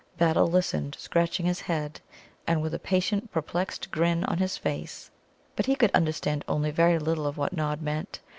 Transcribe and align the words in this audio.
Battle 0.17 0.47
listened, 0.47 0.95
scratching 0.99 1.45
his 1.45 1.61
head, 1.61 2.01
and 2.47 2.63
with 2.63 2.73
a 2.73 2.79
patient, 2.79 3.31
perplexed 3.31 3.91
grin 3.91 4.23
on 4.25 4.39
his 4.39 4.57
face, 4.57 5.11
but 5.55 5.67
he 5.67 5.75
could 5.75 5.91
understand 5.91 6.43
only 6.47 6.71
very 6.71 6.97
little 6.97 7.27
of 7.27 7.37
what 7.37 7.53
Nod 7.53 7.83
meant. 7.83 8.19